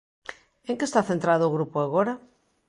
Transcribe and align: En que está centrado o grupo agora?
En 0.69 0.73
que 0.77 0.85
está 0.87 1.01
centrado 1.09 1.43
o 1.47 1.53
grupo 1.55 1.77
agora? 1.81 2.13